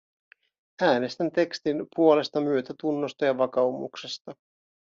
[0.81, 4.35] Äänestän tekstin puolesta myötätunnosta ja vakaumuksesta.